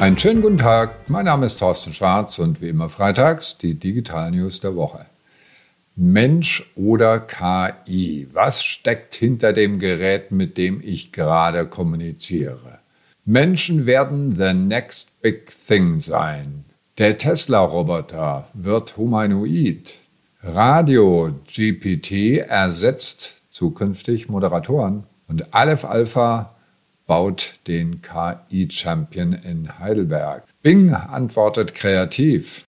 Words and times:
Einen 0.00 0.16
schönen 0.16 0.40
guten 0.40 0.56
Tag, 0.56 1.10
mein 1.10 1.26
Name 1.26 1.44
ist 1.44 1.58
Thorsten 1.58 1.92
Schwarz 1.92 2.38
und 2.38 2.62
wie 2.62 2.70
immer 2.70 2.88
freitags 2.88 3.58
die 3.58 3.74
Digital 3.74 4.30
News 4.30 4.58
der 4.58 4.74
Woche. 4.74 5.04
Mensch 5.94 6.72
oder 6.74 7.20
KI? 7.20 8.26
Was 8.32 8.64
steckt 8.64 9.14
hinter 9.14 9.52
dem 9.52 9.78
Gerät, 9.78 10.32
mit 10.32 10.56
dem 10.56 10.80
ich 10.82 11.12
gerade 11.12 11.66
kommuniziere? 11.66 12.78
Menschen 13.26 13.84
werden 13.84 14.32
the 14.32 14.54
next 14.54 15.20
big 15.20 15.50
thing 15.50 15.98
sein. 15.98 16.64
Der 16.96 17.18
Tesla-Roboter 17.18 18.48
wird 18.54 18.96
humanoid. 18.96 19.98
Radio 20.42 21.34
GPT 21.46 22.38
ersetzt 22.38 23.42
zukünftig 23.50 24.30
Moderatoren. 24.30 25.04
Und 25.28 25.52
Aleph 25.52 25.84
Alpha 25.84 26.56
baut 27.10 27.54
den 27.66 28.02
KI-Champion 28.02 29.32
in 29.32 29.80
Heidelberg. 29.80 30.44
Bing 30.62 30.92
antwortet 30.92 31.74
kreativ. 31.74 32.68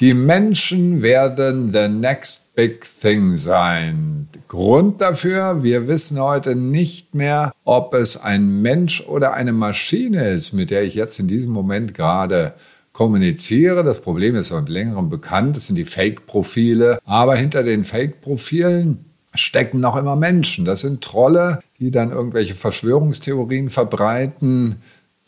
Die 0.00 0.14
Menschen 0.14 1.02
werden 1.02 1.70
the 1.74 1.86
next 1.86 2.54
big 2.54 2.80
thing 2.82 3.34
sein. 3.34 4.28
Grund 4.48 5.02
dafür, 5.02 5.62
wir 5.62 5.86
wissen 5.86 6.18
heute 6.18 6.56
nicht 6.56 7.14
mehr, 7.14 7.52
ob 7.64 7.92
es 7.92 8.16
ein 8.16 8.62
Mensch 8.62 9.02
oder 9.02 9.34
eine 9.34 9.52
Maschine 9.52 10.30
ist, 10.30 10.54
mit 10.54 10.70
der 10.70 10.84
ich 10.84 10.94
jetzt 10.94 11.20
in 11.20 11.28
diesem 11.28 11.50
Moment 11.50 11.92
gerade 11.92 12.54
kommuniziere. 12.94 13.84
Das 13.84 14.00
Problem 14.00 14.34
ist 14.34 14.48
seit 14.48 14.70
längerem 14.70 15.10
bekannt, 15.10 15.56
das 15.56 15.66
sind 15.66 15.76
die 15.76 15.84
Fake-Profile. 15.84 17.00
Aber 17.04 17.36
hinter 17.36 17.62
den 17.62 17.84
Fake-Profilen 17.84 19.04
stecken 19.40 19.80
noch 19.80 19.96
immer 19.96 20.16
Menschen. 20.16 20.64
Das 20.64 20.80
sind 20.80 21.02
Trolle, 21.02 21.60
die 21.78 21.90
dann 21.90 22.10
irgendwelche 22.10 22.54
Verschwörungstheorien 22.54 23.70
verbreiten. 23.70 24.76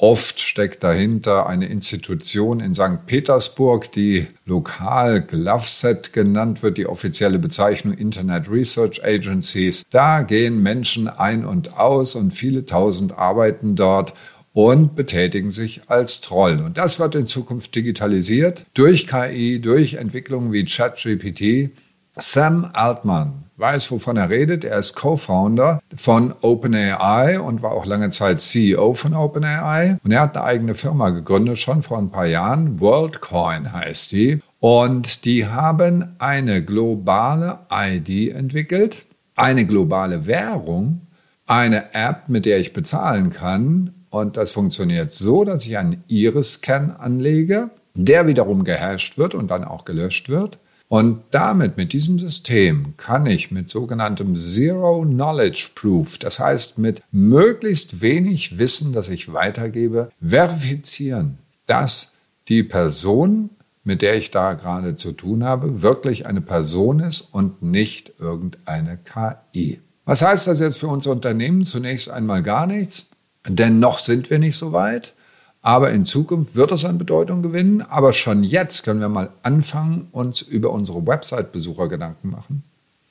Oft 0.02 0.40
steckt 0.40 0.82
dahinter 0.82 1.46
eine 1.46 1.66
Institution 1.66 2.60
in 2.60 2.72
St. 2.72 3.04
Petersburg, 3.06 3.92
die 3.92 4.28
lokal 4.46 5.20
GloveSet 5.20 6.14
genannt 6.14 6.62
wird, 6.62 6.78
die 6.78 6.86
offizielle 6.86 7.38
Bezeichnung 7.38 7.92
Internet 7.92 8.50
Research 8.50 9.04
Agencies. 9.04 9.82
Da 9.90 10.22
gehen 10.22 10.62
Menschen 10.62 11.06
ein 11.06 11.44
und 11.44 11.76
aus 11.76 12.14
und 12.14 12.32
viele 12.32 12.64
tausend 12.64 13.18
arbeiten 13.18 13.76
dort 13.76 14.14
und 14.54 14.96
betätigen 14.96 15.50
sich 15.50 15.82
als 15.88 16.22
Troll. 16.22 16.60
Und 16.64 16.78
das 16.78 16.98
wird 16.98 17.14
in 17.14 17.26
Zukunft 17.26 17.74
digitalisiert 17.74 18.64
durch 18.72 19.06
KI, 19.06 19.60
durch 19.60 19.94
Entwicklungen 19.94 20.50
wie 20.50 20.64
ChatGPT. 20.64 21.72
Sam 22.16 22.70
Altman 22.72 23.44
weiß, 23.60 23.90
wovon 23.90 24.16
er 24.16 24.30
redet. 24.30 24.64
Er 24.64 24.78
ist 24.78 24.94
Co-Founder 24.94 25.80
von 25.94 26.34
OpenAI 26.40 27.40
und 27.40 27.62
war 27.62 27.72
auch 27.72 27.86
lange 27.86 28.08
Zeit 28.08 28.40
CEO 28.40 28.94
von 28.94 29.14
OpenAI. 29.14 29.98
Und 30.02 30.10
er 30.10 30.22
hat 30.22 30.36
eine 30.36 30.44
eigene 30.44 30.74
Firma 30.74 31.10
gegründet, 31.10 31.58
schon 31.58 31.82
vor 31.82 31.98
ein 31.98 32.10
paar 32.10 32.26
Jahren. 32.26 32.80
WorldCoin 32.80 33.72
heißt 33.72 34.12
die. 34.12 34.40
Und 34.58 35.24
die 35.24 35.46
haben 35.46 36.16
eine 36.18 36.64
globale 36.64 37.60
ID 37.72 38.34
entwickelt, 38.34 39.06
eine 39.36 39.64
globale 39.64 40.26
Währung, 40.26 41.02
eine 41.46 41.94
App, 41.94 42.28
mit 42.28 42.46
der 42.46 42.58
ich 42.58 42.72
bezahlen 42.72 43.30
kann. 43.30 43.94
Und 44.10 44.36
das 44.36 44.50
funktioniert 44.50 45.12
so, 45.12 45.44
dass 45.44 45.66
ich 45.66 45.78
einen 45.78 46.04
Iris-Scan 46.08 46.96
anlege, 46.98 47.70
der 47.94 48.26
wiederum 48.26 48.64
gehasht 48.64 49.18
wird 49.18 49.34
und 49.34 49.50
dann 49.50 49.64
auch 49.64 49.84
gelöscht 49.84 50.28
wird. 50.28 50.58
Und 50.90 51.22
damit, 51.30 51.76
mit 51.76 51.92
diesem 51.92 52.18
System, 52.18 52.94
kann 52.96 53.24
ich 53.24 53.52
mit 53.52 53.68
sogenanntem 53.68 54.34
Zero 54.34 55.02
Knowledge 55.02 55.70
Proof, 55.76 56.18
das 56.18 56.40
heißt 56.40 56.78
mit 56.78 57.00
möglichst 57.12 58.00
wenig 58.00 58.58
Wissen, 58.58 58.92
das 58.92 59.08
ich 59.08 59.32
weitergebe, 59.32 60.10
verifizieren, 60.20 61.38
dass 61.66 62.10
die 62.48 62.64
Person, 62.64 63.50
mit 63.84 64.02
der 64.02 64.16
ich 64.16 64.32
da 64.32 64.54
gerade 64.54 64.96
zu 64.96 65.12
tun 65.12 65.44
habe, 65.44 65.80
wirklich 65.80 66.26
eine 66.26 66.40
Person 66.40 66.98
ist 66.98 67.20
und 67.20 67.62
nicht 67.62 68.14
irgendeine 68.18 68.98
KI. 68.98 69.78
Was 70.04 70.22
heißt 70.22 70.48
das 70.48 70.58
jetzt 70.58 70.78
für 70.78 70.88
unser 70.88 71.12
Unternehmen? 71.12 71.64
Zunächst 71.64 72.10
einmal 72.10 72.42
gar 72.42 72.66
nichts, 72.66 73.10
denn 73.46 73.78
noch 73.78 74.00
sind 74.00 74.28
wir 74.28 74.40
nicht 74.40 74.56
so 74.56 74.72
weit. 74.72 75.14
Aber 75.62 75.90
in 75.90 76.04
Zukunft 76.04 76.56
wird 76.56 76.72
es 76.72 76.84
an 76.84 76.98
Bedeutung 76.98 77.42
gewinnen. 77.42 77.82
Aber 77.82 78.12
schon 78.12 78.42
jetzt 78.42 78.82
können 78.82 79.00
wir 79.00 79.08
mal 79.08 79.30
anfangen, 79.42 80.08
uns 80.12 80.40
über 80.40 80.70
unsere 80.70 81.06
Website-Besucher 81.06 81.88
Gedanken 81.88 82.30
machen. 82.30 82.62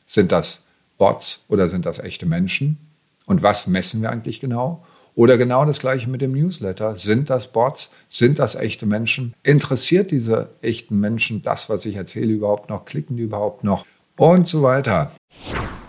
Sind 0.05 0.31
das 0.31 0.61
Bots 0.97 1.43
oder 1.47 1.69
sind 1.69 1.85
das 1.85 1.99
echte 1.99 2.25
Menschen? 2.25 2.77
Und 3.25 3.43
was 3.43 3.67
messen 3.67 4.01
wir 4.01 4.09
eigentlich 4.09 4.39
genau? 4.39 4.83
Oder 5.13 5.37
genau 5.37 5.65
das 5.65 5.79
gleiche 5.79 6.09
mit 6.09 6.21
dem 6.21 6.31
Newsletter. 6.31 6.95
Sind 6.95 7.29
das 7.29 7.51
Bots? 7.51 7.91
Sind 8.07 8.39
das 8.39 8.55
echte 8.55 8.85
Menschen? 8.85 9.33
Interessiert 9.43 10.11
diese 10.11 10.49
echten 10.61 10.99
Menschen 10.99 11.43
das, 11.43 11.69
was 11.69 11.85
ich 11.85 11.95
erzähle, 11.95 12.33
überhaupt 12.33 12.69
noch? 12.69 12.85
Klicken 12.85 13.17
die 13.17 13.23
überhaupt 13.23 13.63
noch? 13.63 13.85
Und 14.15 14.47
so 14.47 14.63
weiter. 14.63 15.11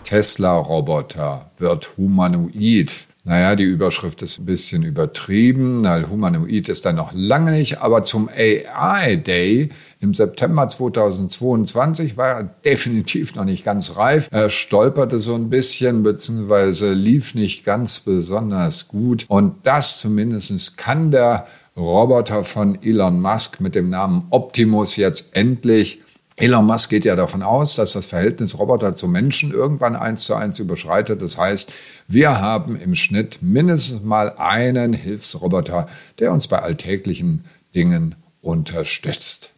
Tesla-Roboter 0.03 1.51
wird 1.57 1.97
humanoid. 1.97 3.07
Naja, 3.23 3.55
die 3.55 3.65
Überschrift 3.65 4.23
ist 4.23 4.39
ein 4.39 4.45
bisschen 4.45 4.81
übertrieben. 4.81 5.81
Na, 5.81 6.09
Humanoid 6.09 6.69
ist 6.69 6.85
da 6.85 6.91
noch 6.91 7.11
lange 7.13 7.51
nicht, 7.51 7.79
aber 7.79 8.01
zum 8.01 8.29
AI 8.29 9.15
Day 9.15 9.69
im 9.99 10.15
September 10.15 10.67
2022 10.67 12.17
war 12.17 12.27
er 12.27 12.43
definitiv 12.65 13.35
noch 13.35 13.45
nicht 13.45 13.63
ganz 13.63 13.95
reif. 13.95 14.27
Er 14.31 14.49
stolperte 14.49 15.19
so 15.19 15.35
ein 15.35 15.51
bisschen, 15.51 16.01
beziehungsweise 16.01 16.93
lief 16.93 17.35
nicht 17.35 17.63
ganz 17.63 17.99
besonders 17.99 18.87
gut. 18.87 19.25
Und 19.27 19.67
das 19.67 19.99
zumindest 19.99 20.77
kann 20.77 21.11
der 21.11 21.45
Roboter 21.77 22.43
von 22.43 22.81
Elon 22.81 23.21
Musk 23.21 23.61
mit 23.61 23.75
dem 23.75 23.91
Namen 23.91 24.25
Optimus 24.31 24.95
jetzt 24.95 25.35
endlich 25.35 26.01
Elon 26.41 26.65
Musk 26.65 26.89
geht 26.89 27.05
ja 27.05 27.15
davon 27.15 27.43
aus, 27.43 27.75
dass 27.75 27.93
das 27.93 28.07
Verhältnis 28.07 28.57
Roboter 28.57 28.95
zu 28.95 29.07
Menschen 29.07 29.51
irgendwann 29.51 29.95
eins 29.95 30.23
zu 30.23 30.33
eins 30.33 30.57
überschreitet. 30.57 31.21
Das 31.21 31.37
heißt, 31.37 31.71
wir 32.07 32.41
haben 32.41 32.75
im 32.75 32.95
Schnitt 32.95 33.43
mindestens 33.43 34.01
mal 34.01 34.33
einen 34.39 34.93
Hilfsroboter, 34.93 35.85
der 36.17 36.31
uns 36.31 36.47
bei 36.47 36.57
alltäglichen 36.57 37.45
Dingen 37.75 38.15
unterstützt. 38.41 39.51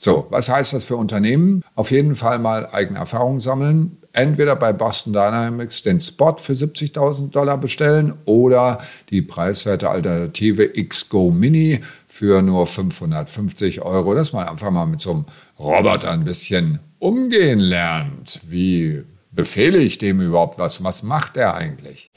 So, 0.00 0.28
was 0.30 0.48
heißt 0.48 0.74
das 0.74 0.84
für 0.84 0.94
Unternehmen? 0.94 1.64
Auf 1.74 1.90
jeden 1.90 2.14
Fall 2.14 2.38
mal 2.38 2.68
eigene 2.70 3.00
Erfahrungen 3.00 3.40
sammeln, 3.40 3.96
entweder 4.12 4.54
bei 4.54 4.72
Boston 4.72 5.12
Dynamics 5.12 5.82
den 5.82 6.00
Spot 6.00 6.36
für 6.38 6.52
70.000 6.52 7.32
Dollar 7.32 7.58
bestellen 7.58 8.14
oder 8.24 8.78
die 9.10 9.22
preiswerte 9.22 9.90
Alternative 9.90 10.70
XGO 10.72 11.32
Mini 11.32 11.80
für 12.06 12.42
nur 12.42 12.68
550 12.68 13.82
Euro, 13.82 14.14
dass 14.14 14.32
man 14.32 14.46
einfach 14.46 14.70
mal 14.70 14.86
mit 14.86 15.00
so 15.00 15.10
einem 15.10 15.24
Roboter 15.58 16.12
ein 16.12 16.22
bisschen 16.22 16.78
umgehen 17.00 17.58
lernt. 17.58 18.40
Wie 18.46 19.02
befehle 19.32 19.78
ich 19.78 19.98
dem 19.98 20.20
überhaupt 20.20 20.60
was? 20.60 20.84
Was 20.84 21.02
macht 21.02 21.36
er 21.36 21.56
eigentlich? 21.56 22.12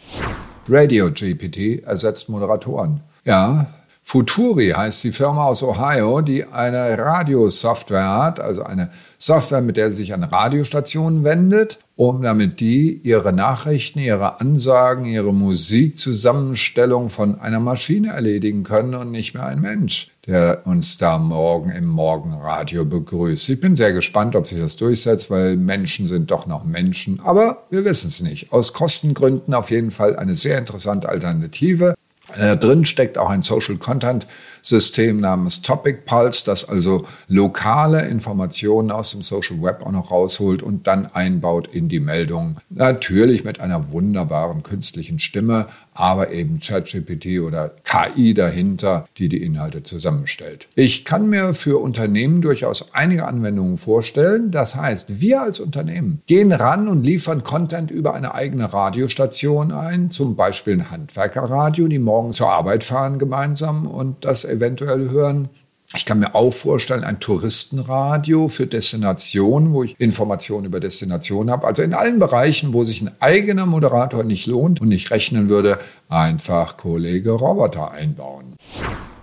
Radio 0.67 1.09
GPT 1.09 1.83
ersetzt 1.83 2.29
Moderatoren. 2.29 3.01
Ja, 3.25 3.65
Futuri 4.11 4.71
heißt 4.75 5.05
die 5.05 5.13
Firma 5.13 5.45
aus 5.45 5.63
Ohio, 5.63 6.19
die 6.19 6.43
eine 6.43 6.97
Radiosoftware 6.97 8.09
hat, 8.09 8.41
also 8.41 8.61
eine 8.61 8.89
Software, 9.17 9.61
mit 9.61 9.77
der 9.77 9.89
sie 9.89 9.95
sich 10.03 10.13
an 10.13 10.25
Radiostationen 10.25 11.23
wendet, 11.23 11.79
um 11.95 12.21
damit 12.21 12.59
die 12.59 12.99
ihre 13.03 13.31
Nachrichten, 13.31 13.99
ihre 13.99 14.41
Ansagen, 14.41 15.05
ihre 15.05 15.33
Musikzusammenstellung 15.33 17.07
von 17.09 17.39
einer 17.39 17.61
Maschine 17.61 18.09
erledigen 18.09 18.63
können 18.63 18.95
und 18.95 19.11
nicht 19.11 19.33
mehr 19.33 19.45
ein 19.45 19.61
Mensch, 19.61 20.09
der 20.27 20.67
uns 20.67 20.97
da 20.97 21.17
morgen 21.17 21.69
im 21.69 21.85
Morgenradio 21.85 22.83
begrüßt. 22.83 23.47
Ich 23.47 23.61
bin 23.61 23.77
sehr 23.77 23.93
gespannt, 23.93 24.35
ob 24.35 24.45
sich 24.45 24.59
das 24.59 24.75
durchsetzt, 24.75 25.31
weil 25.31 25.55
Menschen 25.55 26.05
sind 26.05 26.31
doch 26.31 26.47
noch 26.47 26.65
Menschen, 26.65 27.21
aber 27.23 27.65
wir 27.69 27.85
wissen 27.85 28.09
es 28.09 28.21
nicht. 28.21 28.51
Aus 28.51 28.73
Kostengründen 28.73 29.53
auf 29.53 29.71
jeden 29.71 29.91
Fall 29.91 30.17
eine 30.17 30.35
sehr 30.35 30.57
interessante 30.57 31.07
Alternative. 31.07 31.95
Äh, 32.37 32.57
drin 32.57 32.85
steckt 32.85 33.17
auch 33.17 33.29
ein 33.29 33.41
Social 33.41 33.77
Content 33.77 34.27
System 34.61 35.19
namens 35.19 35.61
Topic 35.61 35.99
Pulse, 36.05 36.43
das 36.45 36.67
also 36.67 37.05
lokale 37.27 38.07
Informationen 38.07 38.91
aus 38.91 39.11
dem 39.11 39.21
Social 39.21 39.61
Web 39.61 39.81
auch 39.85 39.91
noch 39.91 40.11
rausholt 40.11 40.63
und 40.63 40.87
dann 40.87 41.07
einbaut 41.07 41.67
in 41.71 41.89
die 41.89 41.99
Meldung. 41.99 42.57
Natürlich 42.69 43.43
mit 43.43 43.59
einer 43.59 43.91
wunderbaren 43.91 44.63
künstlichen 44.63 45.19
Stimme, 45.19 45.67
aber 45.93 46.31
eben 46.31 46.59
ChatGPT 46.59 47.41
oder 47.41 47.71
KI 47.83 48.33
dahinter, 48.33 49.07
die 49.17 49.29
die 49.29 49.43
Inhalte 49.43 49.83
zusammenstellt. 49.83 50.67
Ich 50.75 51.05
kann 51.05 51.27
mir 51.27 51.53
für 51.53 51.79
Unternehmen 51.79 52.41
durchaus 52.41 52.93
einige 52.93 53.27
Anwendungen 53.27 53.77
vorstellen. 53.77 54.51
Das 54.51 54.75
heißt, 54.75 55.21
wir 55.21 55.41
als 55.41 55.59
Unternehmen 55.59 56.21
gehen 56.27 56.51
ran 56.51 56.87
und 56.87 57.03
liefern 57.03 57.43
Content 57.43 57.91
über 57.91 58.13
eine 58.13 58.33
eigene 58.33 58.71
Radiostation 58.71 59.71
ein, 59.71 60.09
zum 60.09 60.35
Beispiel 60.35 60.73
ein 60.73 60.91
Handwerkerradio, 60.91 61.87
die 61.87 61.99
morgen 61.99 62.33
zur 62.33 62.49
Arbeit 62.49 62.83
fahren 62.83 63.19
gemeinsam 63.19 63.85
und 63.85 64.23
das 64.25 64.45
eventuell 64.51 65.09
hören. 65.09 65.49
Ich 65.93 66.05
kann 66.05 66.19
mir 66.19 66.35
auch 66.35 66.53
vorstellen, 66.53 67.03
ein 67.03 67.19
Touristenradio 67.19 68.47
für 68.47 68.65
Destinationen, 68.65 69.73
wo 69.73 69.83
ich 69.83 69.99
Informationen 69.99 70.65
über 70.65 70.79
Destinationen 70.79 71.51
habe. 71.51 71.67
Also 71.67 71.81
in 71.81 71.93
allen 71.93 72.19
Bereichen, 72.19 72.73
wo 72.73 72.85
sich 72.85 73.01
ein 73.01 73.11
eigener 73.19 73.65
Moderator 73.65 74.23
nicht 74.23 74.47
lohnt 74.47 74.79
und 74.79 74.87
nicht 74.87 75.11
rechnen 75.11 75.49
würde, 75.49 75.79
einfach 76.07 76.77
Kollege 76.77 77.31
Roboter 77.31 77.91
einbauen. 77.91 78.55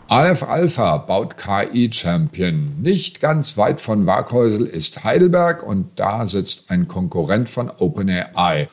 Aleph 0.09 0.43
Alpha 0.43 0.99
baut 0.99 1.37
KI-Champion. 1.39 2.81
Nicht 2.81 3.21
ganz 3.21 3.57
weit 3.57 3.81
von 3.81 4.07
Waghäusel 4.07 4.67
ist 4.67 5.05
Heidelberg 5.05 5.63
und 5.63 5.89
da 5.97 6.27
sitzt 6.27 6.71
ein 6.71 6.89
Konkurrent 6.89 7.49
von 7.49 7.71
OpenAI. 7.71 8.69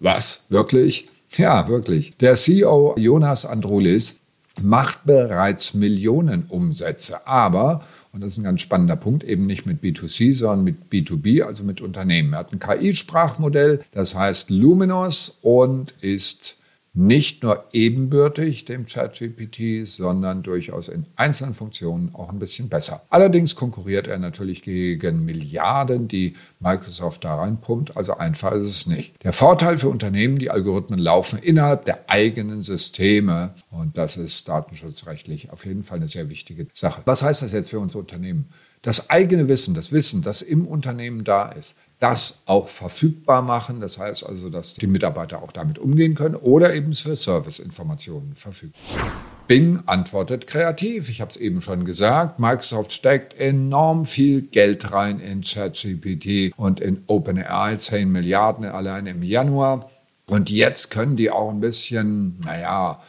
Was? 0.00 0.44
Wirklich? 0.48 1.08
Ja, 1.36 1.68
wirklich. 1.68 2.16
Der 2.18 2.36
CEO 2.36 2.94
Jonas 2.96 3.46
Androulis 3.46 4.20
macht 4.62 5.04
bereits 5.04 5.74
Millionen 5.74 6.44
Umsätze, 6.44 7.26
aber, 7.26 7.82
und 8.12 8.20
das 8.22 8.32
ist 8.32 8.38
ein 8.38 8.44
ganz 8.44 8.60
spannender 8.60 8.96
Punkt, 8.96 9.24
eben 9.24 9.46
nicht 9.46 9.66
mit 9.66 9.82
B2C, 9.82 10.34
sondern 10.34 10.64
mit 10.64 10.90
B2B, 10.90 11.42
also 11.42 11.64
mit 11.64 11.80
Unternehmen. 11.80 12.32
Er 12.34 12.40
hat 12.40 12.52
ein 12.52 12.60
KI-Sprachmodell, 12.60 13.80
das 13.90 14.14
heißt 14.14 14.50
Luminous 14.50 15.38
und 15.42 15.92
ist 16.00 16.56
nicht 16.94 17.42
nur 17.42 17.64
ebenbürtig 17.72 18.64
dem 18.64 18.86
ChatGPT, 18.86 19.84
sondern 19.84 20.44
durchaus 20.44 20.86
in 20.86 21.06
einzelnen 21.16 21.52
Funktionen 21.52 22.14
auch 22.14 22.30
ein 22.30 22.38
bisschen 22.38 22.68
besser. 22.68 23.02
Allerdings 23.10 23.56
konkurriert 23.56 24.06
er 24.06 24.18
natürlich 24.18 24.62
gegen 24.62 25.24
Milliarden, 25.24 26.06
die 26.06 26.34
Microsoft 26.60 27.24
da 27.24 27.34
reinpumpt, 27.34 27.96
also 27.96 28.16
einfach 28.16 28.52
ist 28.52 28.68
es 28.68 28.86
nicht. 28.86 29.22
Der 29.24 29.32
Vorteil 29.32 29.76
für 29.76 29.88
Unternehmen, 29.88 30.38
die 30.38 30.50
Algorithmen 30.50 31.00
laufen 31.00 31.40
innerhalb 31.40 31.84
der 31.84 32.08
eigenen 32.08 32.62
Systeme 32.62 33.54
und 33.70 33.98
das 33.98 34.16
ist 34.16 34.48
datenschutzrechtlich 34.48 35.50
auf 35.50 35.66
jeden 35.66 35.82
Fall 35.82 35.98
eine 35.98 36.06
sehr 36.06 36.30
wichtige 36.30 36.68
Sache. 36.72 37.02
Was 37.06 37.22
heißt 37.22 37.42
das 37.42 37.52
jetzt 37.52 37.70
für 37.70 37.80
uns 37.80 37.96
Unternehmen? 37.96 38.48
Das 38.84 39.08
eigene 39.08 39.48
Wissen, 39.48 39.72
das 39.72 39.92
Wissen, 39.92 40.20
das 40.20 40.42
im 40.42 40.66
Unternehmen 40.66 41.24
da 41.24 41.48
ist, 41.48 41.74
das 42.00 42.42
auch 42.44 42.68
verfügbar 42.68 43.40
machen. 43.40 43.80
Das 43.80 43.98
heißt 43.98 44.26
also, 44.26 44.50
dass 44.50 44.74
die 44.74 44.86
Mitarbeiter 44.86 45.42
auch 45.42 45.52
damit 45.52 45.78
umgehen 45.78 46.14
können 46.14 46.34
oder 46.34 46.74
eben 46.74 46.92
für 46.92 47.16
Serviceinformationen 47.16 48.34
verfügbar. 48.34 48.80
Bing 49.46 49.80
antwortet 49.86 50.46
kreativ. 50.46 51.08
Ich 51.08 51.22
habe 51.22 51.30
es 51.30 51.38
eben 51.38 51.62
schon 51.62 51.86
gesagt. 51.86 52.38
Microsoft 52.38 52.92
steckt 52.92 53.38
enorm 53.40 54.04
viel 54.04 54.42
Geld 54.42 54.92
rein 54.92 55.18
in 55.18 55.40
ChatGPT 55.40 56.52
und 56.56 56.80
in 56.80 57.04
OpenAI, 57.06 57.76
10 57.76 58.12
Milliarden 58.12 58.66
allein 58.66 59.06
im 59.06 59.22
Januar. 59.22 59.90
Und 60.26 60.50
jetzt 60.50 60.90
können 60.90 61.16
die 61.16 61.30
auch 61.30 61.50
ein 61.50 61.60
bisschen, 61.60 62.38
naja, 62.44 63.00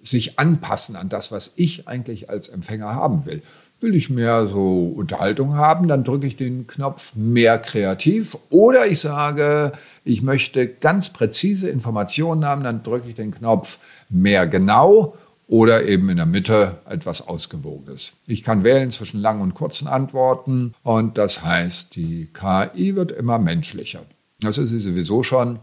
sich 0.00 0.38
anpassen 0.38 0.96
an 0.96 1.08
das, 1.08 1.32
was 1.32 1.54
ich 1.56 1.88
eigentlich 1.88 2.30
als 2.30 2.48
Empfänger 2.48 2.94
haben 2.94 3.26
will. 3.26 3.42
Will 3.84 3.94
ich 3.94 4.08
mehr 4.08 4.46
so 4.46 4.94
Unterhaltung 4.96 5.56
haben, 5.56 5.88
dann 5.88 6.04
drücke 6.04 6.26
ich 6.26 6.36
den 6.36 6.66
Knopf 6.66 7.14
mehr 7.16 7.58
kreativ. 7.58 8.38
Oder 8.48 8.86
ich 8.86 8.98
sage, 8.98 9.72
ich 10.04 10.22
möchte 10.22 10.66
ganz 10.66 11.10
präzise 11.10 11.68
Informationen 11.68 12.46
haben, 12.46 12.64
dann 12.64 12.82
drücke 12.82 13.10
ich 13.10 13.14
den 13.14 13.34
Knopf 13.34 13.76
mehr 14.08 14.46
genau 14.46 15.18
oder 15.48 15.84
eben 15.84 16.08
in 16.08 16.16
der 16.16 16.24
Mitte 16.24 16.78
etwas 16.88 17.28
Ausgewogenes. 17.28 18.14
Ich 18.26 18.42
kann 18.42 18.64
wählen 18.64 18.90
zwischen 18.90 19.20
langen 19.20 19.42
und 19.42 19.52
kurzen 19.52 19.86
Antworten 19.86 20.72
und 20.82 21.18
das 21.18 21.44
heißt, 21.44 21.94
die 21.94 22.30
KI 22.32 22.96
wird 22.96 23.12
immer 23.12 23.38
menschlicher. 23.38 24.00
Das 24.40 24.56
ist 24.56 24.70
sie 24.70 24.78
sowieso 24.78 25.22
schon. 25.22 25.58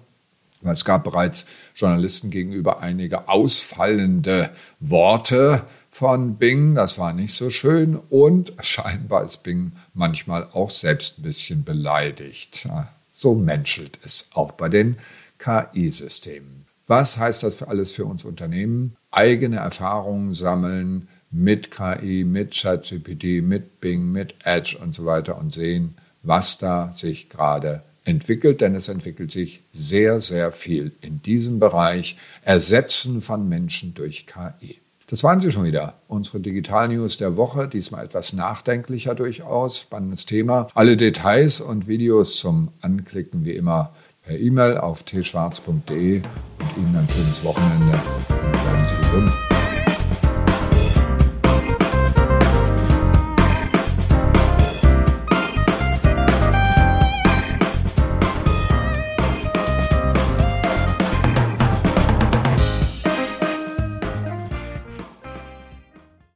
Es 0.64 0.86
gab 0.86 1.04
bereits 1.04 1.48
Journalisten 1.74 2.30
gegenüber 2.30 2.82
einige 2.82 3.30
ausfallende 3.30 4.52
Worte, 4.80 5.64
von 5.92 6.38
Bing. 6.38 6.74
Das 6.74 6.98
war 6.98 7.14
nicht 7.14 7.34
so 7.34 7.50
schön 7.50 7.98
und 8.10 8.54
scheinbar 8.62 9.24
ist 9.24 9.44
Bing 9.44 9.74
manchmal 9.94 10.48
auch 10.54 10.72
selbst 10.72 11.20
ein 11.20 11.24
bisschen 11.24 11.64
beleidigt. 11.64 12.68
So 13.12 13.36
menschelt 13.36 14.00
es 14.04 14.28
auch 14.34 14.54
bei 14.54 14.70
den 14.70 14.96
KI-Systemen. 15.38 16.66
Was 16.88 17.18
heißt 17.18 17.44
das 17.44 17.56
für 17.56 17.68
alles 17.68 17.92
für 17.92 18.06
uns 18.06 18.26
Unternehmen? 18.26 18.96
Eigene 19.12 19.58
Erfahrungen 19.58 20.34
sammeln 20.34 21.08
mit 21.30 21.72
KI, 21.72 22.24
mit 22.26 22.54
ChatGPT, 22.54 23.44
mit 23.44 23.80
Bing, 23.80 24.12
mit 24.12 24.36
Edge 24.44 24.78
und 24.82 24.94
so 24.94 25.06
weiter 25.06 25.38
und 25.38 25.54
sehen, 25.54 25.96
was 26.24 26.58
da 26.58 26.92
sich 26.92 27.30
gerade 27.30 27.84
entwickelt, 28.04 28.62
denn 28.62 28.76
es 28.76 28.88
entwickelt 28.88 29.32
sich 29.32 29.62
sehr, 29.72 30.22
sehr 30.22 30.52
viel 30.52 30.92
in 31.02 31.22
diesem 31.22 31.60
Bereich. 31.60 32.18
Ersetzen 32.42 33.22
von 33.22 33.48
Menschen 33.48 33.94
durch 33.94 34.26
KI. 34.28 34.80
Das 35.12 35.26
waren 35.26 35.42
sie 35.42 35.52
schon 35.52 35.66
wieder. 35.66 35.96
Unsere 36.08 36.40
Digital 36.40 36.88
News 36.88 37.18
der 37.18 37.36
Woche, 37.36 37.68
diesmal 37.68 38.06
etwas 38.06 38.32
nachdenklicher 38.32 39.14
durchaus. 39.14 39.80
Spannendes 39.80 40.26
Thema. 40.26 40.70
Alle 40.74 40.96
Details 40.96 41.60
und 41.60 41.86
Videos 41.90 42.38
zum 42.38 42.70
Anklicken 42.80 43.44
wie 43.44 43.52
immer 43.52 43.92
per 44.24 44.40
E-Mail 44.40 44.78
auf 44.78 45.04
tschwarz.de 45.04 45.68
und 45.68 45.84
Ihnen 45.90 46.96
ein 46.96 47.10
schönes 47.10 47.44
Wochenende 47.44 48.00
und 48.30 48.52
bleiben 48.54 48.88
Sie 48.88 48.96
gesund. 48.96 49.51